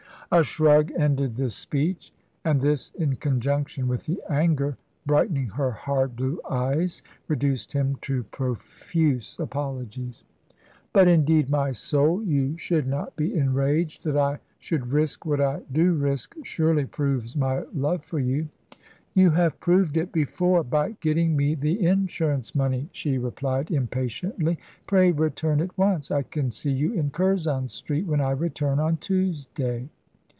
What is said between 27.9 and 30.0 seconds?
when I return on Tuesday."